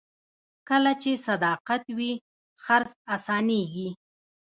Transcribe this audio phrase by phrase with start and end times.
[0.69, 2.11] کله چې صداقت وي،
[2.63, 3.89] خرڅ اسانېږي.